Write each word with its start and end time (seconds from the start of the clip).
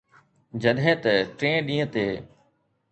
جڏهن 0.61 0.95
ته 1.03 1.13
ٽئين 1.37 1.57
ڏينهن 1.67 1.87
تي 1.93 2.07